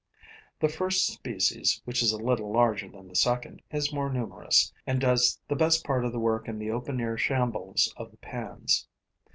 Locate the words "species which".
1.13-2.01